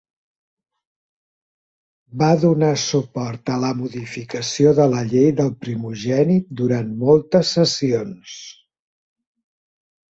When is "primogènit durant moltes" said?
5.67-7.55